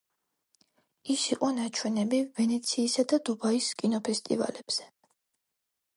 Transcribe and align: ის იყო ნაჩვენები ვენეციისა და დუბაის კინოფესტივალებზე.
ის 1.15 1.25
იყო 1.35 1.49
ნაჩვენები 1.57 2.21
ვენეციისა 2.39 3.07
და 3.13 3.21
დუბაის 3.29 3.71
კინოფესტივალებზე. 3.83 4.93